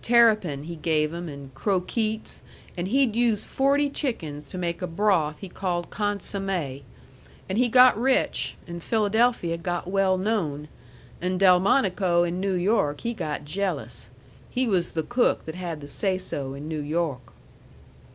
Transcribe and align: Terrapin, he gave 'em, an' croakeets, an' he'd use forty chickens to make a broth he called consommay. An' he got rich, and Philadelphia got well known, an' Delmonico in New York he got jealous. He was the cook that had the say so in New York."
Terrapin, 0.00 0.62
he 0.64 0.76
gave 0.76 1.12
'em, 1.12 1.28
an' 1.28 1.50
croakeets, 1.54 2.40
an' 2.78 2.86
he'd 2.86 3.14
use 3.14 3.44
forty 3.44 3.90
chickens 3.90 4.48
to 4.48 4.56
make 4.56 4.80
a 4.80 4.86
broth 4.86 5.40
he 5.40 5.50
called 5.50 5.90
consommay. 5.90 6.80
An' 7.46 7.56
he 7.58 7.68
got 7.68 8.00
rich, 8.00 8.56
and 8.66 8.82
Philadelphia 8.82 9.58
got 9.58 9.86
well 9.86 10.16
known, 10.16 10.68
an' 11.20 11.36
Delmonico 11.36 12.22
in 12.22 12.40
New 12.40 12.54
York 12.54 13.02
he 13.02 13.12
got 13.12 13.44
jealous. 13.44 14.08
He 14.48 14.66
was 14.66 14.92
the 14.94 15.02
cook 15.02 15.44
that 15.44 15.56
had 15.56 15.82
the 15.82 15.88
say 15.88 16.16
so 16.16 16.54
in 16.54 16.68
New 16.68 16.80
York." 16.80 17.34